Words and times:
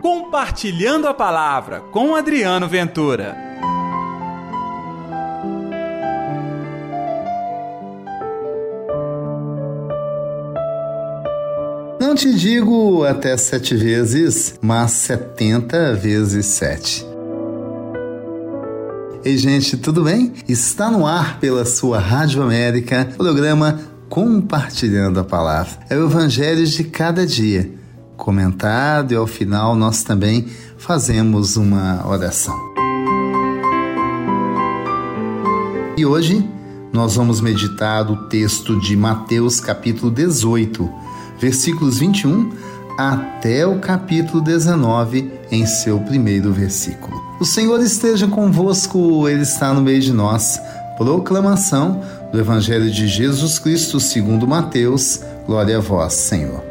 Compartilhando 0.00 1.08
a 1.08 1.14
Palavra 1.14 1.80
com 1.90 2.14
Adriano 2.14 2.68
Ventura. 2.68 3.36
Não 12.00 12.14
te 12.14 12.32
digo 12.32 13.04
até 13.04 13.36
sete 13.36 13.74
vezes, 13.74 14.58
mas 14.62 14.92
setenta 14.92 15.94
vezes 15.94 16.46
sete. 16.46 17.06
Ei, 19.24 19.36
gente, 19.36 19.76
tudo 19.76 20.04
bem? 20.04 20.32
Está 20.48 20.90
no 20.90 21.06
ar 21.06 21.40
pela 21.40 21.64
sua 21.64 21.98
Rádio 21.98 22.42
América, 22.42 23.08
programa 23.16 23.80
Compartilhando 24.08 25.18
a 25.20 25.24
Palavra. 25.24 25.72
É 25.90 25.96
o 25.96 26.06
Evangelho 26.06 26.64
de 26.64 26.84
cada 26.84 27.26
dia, 27.26 27.70
comentado 28.18 29.12
e 29.12 29.16
ao 29.16 29.26
final 29.26 29.74
nós 29.74 30.02
também 30.02 30.46
fazemos 30.76 31.56
uma 31.56 32.06
oração. 32.06 32.54
E 35.96 36.04
hoje 36.04 36.46
nós 36.92 37.16
vamos 37.16 37.40
meditar 37.40 38.10
o 38.10 38.28
texto 38.28 38.78
de 38.80 38.96
Mateus, 38.96 39.60
capítulo 39.60 40.10
18, 40.10 40.88
versículos 41.40 41.98
21 41.98 42.50
até 42.98 43.64
o 43.64 43.78
capítulo 43.78 44.42
19, 44.42 45.30
em 45.50 45.64
seu 45.64 46.00
primeiro 46.00 46.52
versículo. 46.52 47.16
O 47.40 47.44
Senhor 47.44 47.80
esteja 47.80 48.26
convosco, 48.26 49.28
Ele 49.28 49.42
está 49.42 49.72
no 49.72 49.80
meio 49.80 50.00
de 50.00 50.12
nós. 50.12 50.60
Proclamação 50.96 52.02
do 52.32 52.40
Evangelho 52.40 52.90
de 52.90 53.06
Jesus 53.06 53.58
Cristo 53.60 54.00
segundo 54.00 54.48
Mateus. 54.48 55.20
Glória 55.46 55.78
a 55.78 55.80
vós, 55.80 56.14
Senhor. 56.14 56.67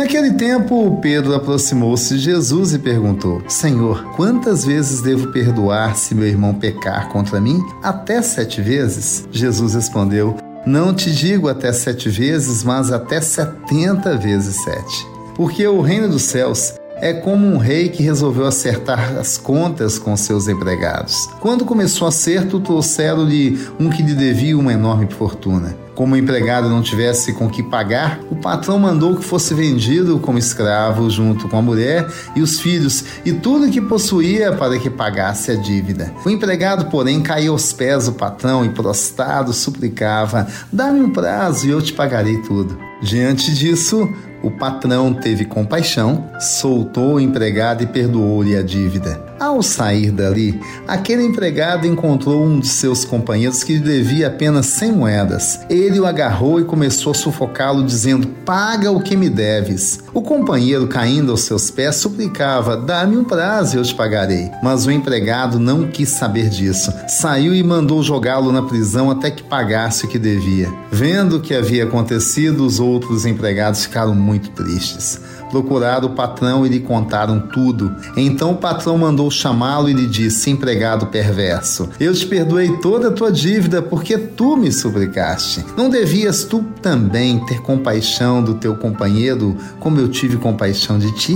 Naquele 0.00 0.32
tempo, 0.32 0.98
Pedro 1.02 1.34
aproximou-se 1.34 2.14
de 2.16 2.20
Jesus 2.20 2.72
e 2.72 2.78
perguntou: 2.78 3.42
Senhor, 3.46 4.02
quantas 4.16 4.64
vezes 4.64 5.02
devo 5.02 5.30
perdoar 5.30 5.94
se 5.94 6.14
meu 6.14 6.26
irmão 6.26 6.54
pecar 6.54 7.10
contra 7.10 7.38
mim? 7.38 7.60
Até 7.82 8.22
sete 8.22 8.62
vezes? 8.62 9.28
Jesus 9.30 9.74
respondeu: 9.74 10.38
Não 10.64 10.94
te 10.94 11.12
digo 11.12 11.50
até 11.50 11.70
sete 11.70 12.08
vezes, 12.08 12.64
mas 12.64 12.90
até 12.90 13.20
setenta 13.20 14.16
vezes 14.16 14.56
sete. 14.64 15.06
Porque 15.34 15.66
o 15.66 15.82
reino 15.82 16.08
dos 16.08 16.22
céus 16.22 16.79
é 17.00 17.12
como 17.12 17.46
um 17.46 17.56
rei 17.56 17.88
que 17.88 18.02
resolveu 18.02 18.46
acertar 18.46 19.16
as 19.18 19.38
contas 19.38 19.98
com 19.98 20.16
seus 20.16 20.48
empregados. 20.48 21.26
Quando 21.40 21.64
começou 21.64 22.06
o 22.06 22.08
acerto, 22.08 22.60
trouxeram-lhe 22.60 23.58
um 23.78 23.88
que 23.88 24.02
lhe 24.02 24.14
devia 24.14 24.56
uma 24.56 24.72
enorme 24.72 25.08
fortuna. 25.10 25.76
Como 25.94 26.14
o 26.14 26.16
empregado 26.16 26.68
não 26.68 26.80
tivesse 26.80 27.32
com 27.34 27.48
que 27.48 27.62
pagar, 27.62 28.20
o 28.30 28.36
patrão 28.36 28.78
mandou 28.78 29.16
que 29.16 29.24
fosse 29.24 29.52
vendido 29.52 30.18
como 30.18 30.38
escravo 30.38 31.10
junto 31.10 31.46
com 31.46 31.58
a 31.58 31.62
mulher 31.62 32.10
e 32.34 32.40
os 32.40 32.58
filhos 32.58 33.04
e 33.24 33.32
tudo 33.32 33.70
que 33.70 33.82
possuía 33.82 34.52
para 34.52 34.78
que 34.78 34.88
pagasse 34.88 35.50
a 35.50 35.56
dívida. 35.56 36.10
O 36.24 36.30
empregado, 36.30 36.86
porém, 36.86 37.20
caiu 37.20 37.52
aos 37.52 37.72
pés 37.72 38.06
do 38.06 38.12
patrão 38.12 38.64
e 38.64 38.70
prostrado 38.70 39.52
suplicava: 39.52 40.46
Dá-me 40.72 41.00
um 41.00 41.10
prazo 41.10 41.66
e 41.66 41.70
eu 41.70 41.82
te 41.82 41.92
pagarei 41.92 42.38
tudo. 42.38 42.78
Diante 43.02 43.52
disso, 43.54 44.08
o 44.42 44.50
patrão 44.50 45.12
teve 45.12 45.44
compaixão, 45.44 46.28
soltou 46.38 47.14
o 47.14 47.20
empregado 47.20 47.82
e 47.82 47.86
perdoou-lhe 47.86 48.56
a 48.56 48.62
dívida. 48.62 49.29
Ao 49.40 49.62
sair 49.62 50.10
dali, 50.10 50.60
aquele 50.86 51.22
empregado 51.22 51.86
encontrou 51.86 52.44
um 52.44 52.60
de 52.60 52.68
seus 52.68 53.06
companheiros 53.06 53.64
que 53.64 53.72
lhe 53.72 53.80
devia 53.80 54.26
apenas 54.26 54.66
100 54.66 54.92
moedas. 54.92 55.60
Ele 55.70 55.98
o 55.98 56.04
agarrou 56.04 56.60
e 56.60 56.64
começou 56.64 57.12
a 57.12 57.14
sufocá-lo, 57.14 57.82
dizendo: 57.82 58.26
Paga 58.44 58.92
o 58.92 59.00
que 59.00 59.16
me 59.16 59.30
deves. 59.30 60.00
O 60.12 60.20
companheiro, 60.20 60.86
caindo 60.88 61.30
aos 61.30 61.40
seus 61.40 61.70
pés, 61.70 61.96
suplicava: 61.96 62.76
Dá-me 62.76 63.16
um 63.16 63.24
prazo 63.24 63.76
e 63.76 63.78
eu 63.78 63.82
te 63.82 63.94
pagarei. 63.94 64.50
Mas 64.62 64.84
o 64.84 64.90
empregado 64.90 65.58
não 65.58 65.88
quis 65.88 66.10
saber 66.10 66.50
disso. 66.50 66.92
Saiu 67.08 67.54
e 67.54 67.62
mandou 67.62 68.02
jogá-lo 68.02 68.52
na 68.52 68.60
prisão 68.60 69.10
até 69.10 69.30
que 69.30 69.42
pagasse 69.42 70.04
o 70.04 70.08
que 70.08 70.18
devia. 70.18 70.70
Vendo 70.92 71.38
o 71.38 71.40
que 71.40 71.54
havia 71.54 71.84
acontecido, 71.84 72.66
os 72.66 72.78
outros 72.78 73.24
empregados 73.24 73.86
ficaram 73.86 74.14
muito 74.14 74.50
tristes 74.50 75.18
procuraram 75.50 76.08
o 76.08 76.14
patrão 76.14 76.64
e 76.64 76.68
lhe 76.68 76.80
contaram 76.80 77.40
tudo. 77.40 77.94
Então 78.16 78.52
o 78.52 78.56
patrão 78.56 78.96
mandou 78.96 79.30
chamá-lo 79.30 79.88
e 79.88 79.92
lhe 79.92 80.06
disse: 80.06 80.50
Empregado 80.50 81.06
perverso, 81.06 81.88
eu 81.98 82.14
te 82.14 82.26
perdoei 82.26 82.76
toda 82.78 83.08
a 83.08 83.12
tua 83.12 83.30
dívida 83.30 83.82
porque 83.82 84.16
tu 84.16 84.56
me 84.56 84.72
suplicaste. 84.72 85.64
Não 85.76 85.90
devias 85.90 86.44
tu 86.44 86.64
também 86.80 87.44
ter 87.46 87.60
compaixão 87.60 88.42
do 88.42 88.54
teu 88.54 88.76
companheiro, 88.76 89.56
como 89.78 89.98
eu 89.98 90.08
tive 90.08 90.36
compaixão 90.36 90.98
de 90.98 91.12
ti? 91.16 91.34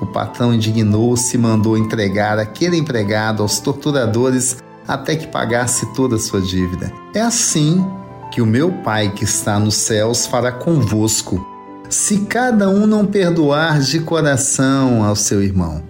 O 0.00 0.06
patrão 0.06 0.52
indignou-se 0.52 1.34
e 1.36 1.40
mandou 1.40 1.78
entregar 1.78 2.38
aquele 2.38 2.76
empregado 2.76 3.42
aos 3.42 3.58
torturadores 3.58 4.58
até 4.86 5.16
que 5.16 5.26
pagasse 5.26 5.86
toda 5.94 6.16
a 6.16 6.18
sua 6.18 6.40
dívida. 6.40 6.92
É 7.14 7.22
assim 7.22 7.84
que 8.30 8.42
o 8.42 8.46
meu 8.46 8.70
Pai 8.84 9.10
que 9.10 9.24
está 9.24 9.58
nos 9.58 9.74
céus 9.74 10.26
fará 10.26 10.52
convosco 10.52 11.55
se 11.88 12.18
cada 12.20 12.68
um 12.68 12.86
não 12.86 13.06
perdoar 13.06 13.80
de 13.80 14.00
coração 14.00 15.04
ao 15.04 15.16
seu 15.16 15.42
irmão. 15.42 15.82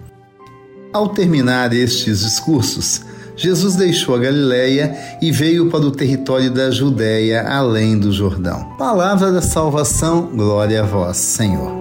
Ao 0.93 1.09
terminar 1.09 1.73
estes 1.73 2.21
discursos, 2.21 3.01
Jesus 3.35 3.75
deixou 3.75 4.15
a 4.15 4.19
Galiléia 4.19 4.97
e 5.21 5.31
veio 5.31 5.69
para 5.69 5.81
o 5.81 5.91
território 5.91 6.49
da 6.49 6.71
Judéia, 6.71 7.47
além 7.47 7.97
do 7.97 8.11
Jordão. 8.11 8.75
Palavra 8.77 9.31
da 9.31 9.41
salvação, 9.41 10.31
glória 10.33 10.81
a 10.81 10.85
vós, 10.85 11.17
Senhor. 11.17 11.71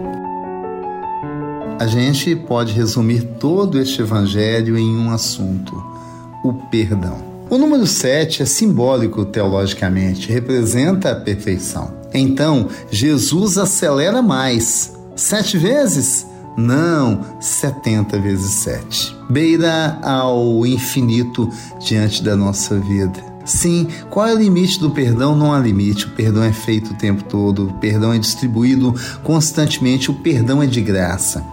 A 1.79 1.87
gente 1.87 2.35
pode 2.37 2.73
resumir 2.73 3.23
todo 3.39 3.79
este 3.79 4.03
evangelho 4.03 4.79
em 4.79 4.97
um 4.97 5.11
assunto: 5.11 5.75
o 6.45 6.53
perdão. 6.71 7.17
O 7.49 7.57
número 7.57 7.87
7 7.87 8.43
é 8.43 8.47
simbólico 8.47 9.25
teologicamente, 9.25 10.33
representa 10.33 11.13
a 11.13 11.15
perfeição. 11.15 12.06
Então, 12.17 12.69
Jesus 12.91 13.59
acelera 13.59 14.23
mais. 14.23 14.93
Sete 15.15 15.59
vezes? 15.59 16.27
Não, 16.57 17.21
setenta 17.39 18.19
vezes 18.19 18.51
sete. 18.51 19.15
Beira 19.29 19.99
ao 20.03 20.65
infinito 20.67 21.51
diante 21.79 22.23
da 22.23 22.35
nossa 22.35 22.79
vida. 22.79 23.23
Sim, 23.45 23.87
qual 24.11 24.27
é 24.27 24.35
o 24.35 24.39
limite 24.39 24.81
do 24.81 24.91
perdão? 24.91 25.37
Não 25.37 25.53
há 25.53 25.59
limite. 25.59 26.07
O 26.07 26.11
perdão 26.11 26.43
é 26.43 26.53
feito 26.53 26.93
o 26.93 26.97
tempo 26.97 27.23
todo, 27.25 27.69
o 27.69 27.75
perdão 27.75 28.13
é 28.13 28.19
distribuído 28.19 28.95
constantemente, 29.23 30.11
o 30.11 30.15
perdão 30.15 30.63
é 30.63 30.67
de 30.67 30.81
graça. 30.81 31.45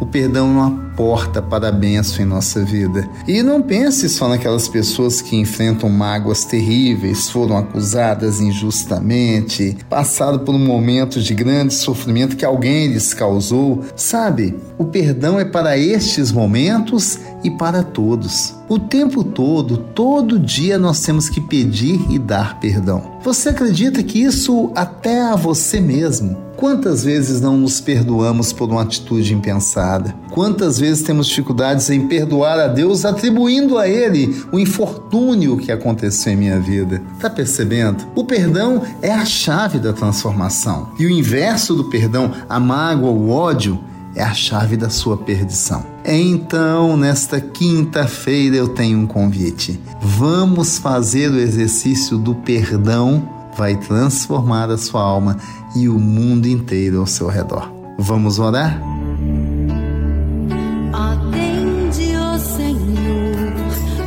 O 0.00 0.06
perdão 0.06 0.48
é 0.48 0.50
uma 0.50 0.70
porta 0.96 1.40
para 1.40 1.68
a 1.68 1.72
bênção 1.72 2.24
em 2.24 2.28
nossa 2.28 2.64
vida. 2.64 3.08
E 3.26 3.42
não 3.42 3.62
pense 3.62 4.08
só 4.08 4.28
naquelas 4.28 4.68
pessoas 4.68 5.20
que 5.20 5.36
enfrentam 5.36 5.88
mágoas 5.88 6.44
terríveis, 6.44 7.30
foram 7.30 7.56
acusadas 7.56 8.40
injustamente, 8.40 9.76
passaram 9.88 10.38
por 10.38 10.54
um 10.54 10.58
momento 10.58 11.20
de 11.20 11.34
grande 11.34 11.74
sofrimento 11.74 12.36
que 12.36 12.44
alguém 12.44 12.88
lhes 12.88 13.14
causou. 13.14 13.84
Sabe, 13.96 14.56
o 14.78 14.84
perdão 14.84 15.38
é 15.38 15.44
para 15.44 15.78
estes 15.78 16.32
momentos 16.32 17.18
e 17.42 17.50
para 17.50 17.82
todos. 17.82 18.54
O 18.68 18.78
tempo 18.78 19.22
todo, 19.22 19.76
todo 19.76 20.38
dia 20.38 20.78
nós 20.78 21.00
temos 21.00 21.28
que 21.28 21.40
pedir 21.40 22.00
e 22.10 22.18
dar 22.18 22.58
perdão. 22.58 23.18
Você 23.22 23.50
acredita 23.50 24.02
que 24.02 24.22
isso 24.22 24.72
até 24.74 25.20
a 25.22 25.36
você 25.36 25.80
mesmo? 25.80 26.36
Quantas 26.56 27.04
vezes 27.04 27.40
não 27.40 27.56
nos 27.56 27.80
perdoamos 27.80 28.52
por 28.52 28.70
uma 28.70 28.82
atitude 28.82 29.34
impensada? 29.34 30.14
Quantas 30.30 30.78
vezes 30.78 31.02
temos 31.02 31.26
dificuldades 31.26 31.90
em 31.90 32.06
perdoar 32.06 32.58
a 32.58 32.68
Deus 32.68 33.04
atribuindo 33.04 33.76
a 33.76 33.88
Ele 33.88 34.42
o 34.52 34.58
infortúnio 34.58 35.56
que 35.56 35.72
aconteceu 35.72 36.32
em 36.32 36.36
minha 36.36 36.60
vida? 36.60 37.02
Tá 37.20 37.28
percebendo? 37.28 38.04
O 38.14 38.24
perdão 38.24 38.82
é 39.02 39.12
a 39.12 39.24
chave 39.24 39.78
da 39.78 39.92
transformação. 39.92 40.90
E 40.98 41.06
o 41.06 41.10
inverso 41.10 41.74
do 41.74 41.84
perdão, 41.84 42.30
a 42.48 42.60
mágoa, 42.60 43.10
o 43.10 43.30
ódio, 43.30 43.78
é 44.14 44.22
a 44.22 44.32
chave 44.32 44.76
da 44.76 44.88
sua 44.88 45.16
perdição. 45.16 45.84
Então, 46.04 46.96
nesta 46.96 47.40
quinta-feira 47.40 48.56
eu 48.56 48.68
tenho 48.68 48.98
um 48.98 49.06
convite. 49.06 49.80
Vamos 50.00 50.78
fazer 50.78 51.30
o 51.30 51.38
exercício 51.38 52.16
do 52.16 52.34
perdão, 52.34 53.28
vai 53.56 53.76
transformar 53.76 54.70
a 54.70 54.76
sua 54.76 55.02
alma 55.02 55.36
e 55.76 55.88
o 55.88 55.98
mundo 55.98 56.46
inteiro 56.46 57.00
ao 57.00 57.06
seu 57.06 57.28
redor. 57.28 57.72
Vamos 57.98 58.38
orar? 58.38 58.80
Atende, 60.92 62.16
ó 62.16 62.38
Senhor, 62.38 63.52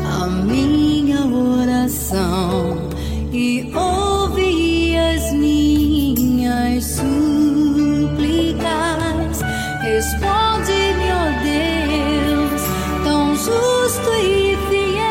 a 0.05 0.27
minha 0.27 1.25
oração 1.25 2.77
e 3.31 3.71
ouve 3.75 4.95
as 4.97 5.31
minhas 5.33 6.83
súplicas. 6.85 7.07
Responde-me, 9.81 11.11
ó 11.11 11.31
Deus, 11.43 12.61
tão 13.03 13.35
justo 13.35 14.09
e 14.21 14.57
fiel. 14.69 15.07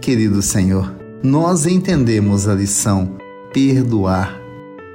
Querido 0.00 0.40
Senhor, 0.42 0.99
nós 1.22 1.66
entendemos 1.66 2.48
a 2.48 2.54
lição 2.54 3.16
perdoar. 3.52 4.40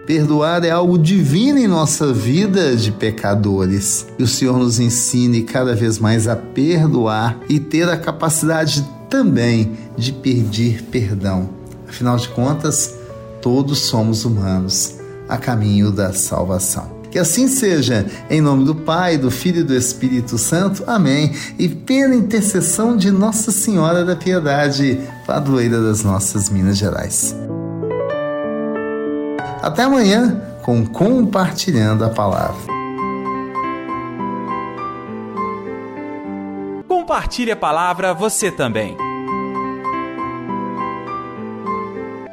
Perdoar 0.07 0.63
é 0.63 0.69
algo 0.69 0.97
divino 0.97 1.57
em 1.57 1.67
nossa 1.67 2.13
vida 2.13 2.75
de 2.75 2.91
pecadores. 2.91 4.05
E 4.19 4.23
o 4.23 4.27
Senhor 4.27 4.57
nos 4.57 4.79
ensine 4.79 5.43
cada 5.43 5.75
vez 5.75 5.97
mais 5.97 6.27
a 6.27 6.35
perdoar 6.35 7.39
e 7.49 7.59
ter 7.59 7.89
a 7.89 7.97
capacidade 7.97 8.87
também 9.09 9.71
de 9.97 10.11
pedir 10.11 10.83
perdão. 10.83 11.49
Afinal 11.87 12.17
de 12.17 12.29
contas, 12.29 12.95
todos 13.41 13.79
somos 13.79 14.25
humanos 14.25 14.95
a 15.27 15.37
caminho 15.37 15.91
da 15.91 16.13
salvação. 16.13 16.95
Que 17.15 17.19
assim 17.19 17.47
seja, 17.47 18.05
em 18.29 18.41
nome 18.41 18.65
do 18.65 18.75
Pai, 18.75 19.17
do 19.17 19.31
Filho 19.31 19.61
e 19.61 19.63
do 19.63 19.73
Espírito 19.73 20.37
Santo. 20.37 20.83
Amém. 20.85 21.33
E 21.57 21.69
pela 21.69 22.13
intercessão 22.13 22.97
de 22.97 23.09
Nossa 23.09 23.53
Senhora 23.53 24.03
da 24.03 24.17
Piedade, 24.17 24.99
padroeira 25.25 25.81
das 25.81 26.03
nossas 26.03 26.49
Minas 26.49 26.77
Gerais. 26.77 27.33
Até 29.61 29.83
amanhã 29.83 30.41
com 30.61 30.85
Compartilhando 30.85 32.03
a 32.03 32.09
Palavra. 32.09 32.65
Compartilhe 36.85 37.51
a 37.51 37.55
palavra 37.55 38.13
você 38.13 38.51
também. 38.51 38.97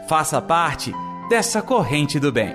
Faça 0.09 0.43
parte 0.43 0.93
dessa 1.29 1.63
corrente 1.63 2.19
do 2.19 2.33
bem. 2.33 2.53